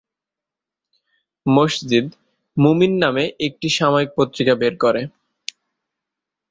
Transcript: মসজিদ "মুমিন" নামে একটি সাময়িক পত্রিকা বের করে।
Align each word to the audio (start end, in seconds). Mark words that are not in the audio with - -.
মসজিদ 1.45 2.05
"মুমিন" 2.57 2.93
নামে 3.03 3.25
একটি 3.47 3.67
সাময়িক 3.77 4.09
পত্রিকা 4.17 4.53
বের 4.61 4.73
করে। 4.83 5.01